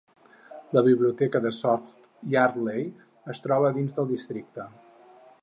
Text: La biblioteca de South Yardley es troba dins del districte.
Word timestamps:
La 0.77 0.81
biblioteca 0.87 1.41
de 1.43 1.51
South 1.57 1.91
Yardley 2.37 2.87
es 3.35 3.45
troba 3.45 3.73
dins 3.79 3.99
del 4.01 4.11
districte. 4.17 4.69